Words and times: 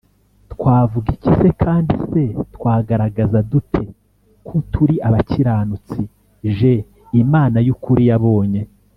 Twavuga 0.53 1.07
iki 1.15 1.31
se 1.39 1.47
Kandi 1.63 1.93
se 2.07 2.23
twagaragaza 2.55 3.37
dute 3.51 3.83
ko 4.47 4.55
turi 4.71 4.95
abakiranutsi 5.07 6.01
j 6.57 6.59
Imana 7.23 7.57
y 7.67 7.71
ukuri 7.75 8.03
yabonye 8.11 8.61